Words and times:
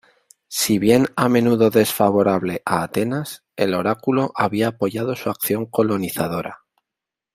Si 0.47 0.79
bien 0.79 1.05
a 1.15 1.29
menudo 1.29 1.69
desfavorable 1.69 2.63
a 2.65 2.81
Atenas, 2.81 3.43
el 3.55 3.75
oráculo 3.75 4.31
había 4.35 4.69
apoyado 4.69 5.15
su 5.15 5.29
acción 5.29 5.67
colonizadora. 5.67 6.61